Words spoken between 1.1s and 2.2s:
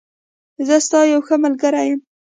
یوښه ملګری یم.